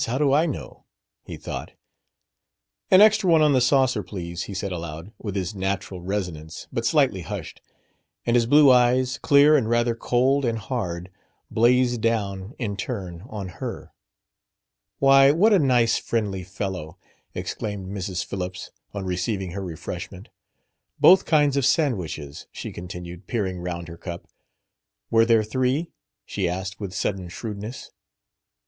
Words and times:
How 0.07 0.17
do 0.17 0.33
I 0.33 0.47
know?" 0.47 0.85
he 1.21 1.37
thought. 1.37 1.73
"An 2.89 3.01
extra 3.01 3.29
one 3.29 3.43
on 3.43 3.53
the 3.53 3.61
saucer, 3.61 4.01
please," 4.01 4.41
he 4.45 4.55
said 4.55 4.71
aloud, 4.71 5.11
with 5.19 5.35
his 5.35 5.53
natural 5.53 6.01
resonance 6.01 6.67
but 6.73 6.87
slightly 6.87 7.21
hushed. 7.21 7.61
And 8.25 8.35
his 8.35 8.47
blue 8.47 8.71
eyes, 8.71 9.19
clear 9.19 9.55
and 9.55 9.69
rather 9.69 9.93
cold 9.93 10.43
and 10.43 10.57
hard, 10.57 11.11
blazed 11.51 12.01
down, 12.01 12.55
in 12.57 12.77
turn, 12.77 13.21
on 13.29 13.49
her. 13.49 13.93
"Why, 14.97 15.29
what 15.29 15.53
a 15.53 15.59
nice, 15.59 15.99
friendly 15.99 16.41
fellow!" 16.43 16.97
exclaimed 17.35 17.85
Mrs. 17.85 18.25
Phillips, 18.25 18.71
on 18.95 19.05
receiving 19.05 19.51
her 19.51 19.61
refreshment. 19.63 20.29
"Both 20.99 21.25
kinds 21.25 21.55
of 21.55 21.63
sandwiches," 21.63 22.47
she 22.51 22.71
continued, 22.71 23.27
peering 23.27 23.59
round 23.59 23.87
her 23.87 23.97
cup. 23.97 24.27
"Were 25.11 25.25
there 25.27 25.43
three?" 25.43 25.91
she 26.25 26.49
asked 26.49 26.79
with 26.79 26.91
sudden 26.95 27.29
shrewdness. 27.29 27.91